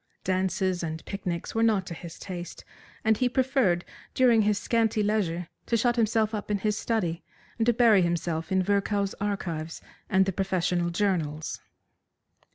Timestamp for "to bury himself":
7.67-8.51